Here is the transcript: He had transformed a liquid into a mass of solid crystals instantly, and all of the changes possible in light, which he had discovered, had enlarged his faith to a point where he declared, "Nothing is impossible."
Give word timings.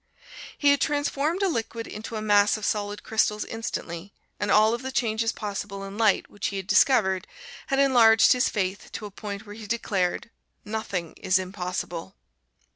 He 0.57 0.69
had 0.71 0.81
transformed 0.81 1.43
a 1.43 1.47
liquid 1.47 1.85
into 1.85 2.15
a 2.15 2.23
mass 2.23 2.57
of 2.57 2.65
solid 2.65 3.03
crystals 3.03 3.45
instantly, 3.45 4.13
and 4.39 4.49
all 4.49 4.73
of 4.73 4.81
the 4.81 4.91
changes 4.91 5.31
possible 5.31 5.83
in 5.83 5.95
light, 5.95 6.27
which 6.27 6.47
he 6.47 6.57
had 6.57 6.65
discovered, 6.65 7.27
had 7.67 7.77
enlarged 7.77 8.33
his 8.33 8.49
faith 8.49 8.89
to 8.93 9.05
a 9.05 9.11
point 9.11 9.45
where 9.45 9.53
he 9.53 9.67
declared, 9.67 10.31
"Nothing 10.65 11.13
is 11.17 11.37
impossible." 11.37 12.15